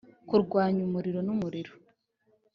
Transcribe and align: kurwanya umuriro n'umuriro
kurwanya 0.29 0.81
umuriro 0.87 1.19
n'umuriro 1.23 1.73